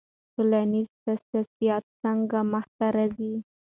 ټولنیز 0.33 0.89
تاسیسات 1.03 1.83
څنګه 2.01 2.39
منځ 2.51 2.67
ته 2.77 2.87
راځي؟ 2.95 3.33